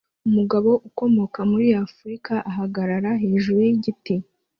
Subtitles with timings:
[0.27, 4.15] Umugabo ukomoka muri Afurika ahagarara hejuru yigiti